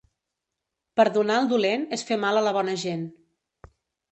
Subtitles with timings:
[0.99, 3.05] Perdonar el dolent és fer mal a la bona gent.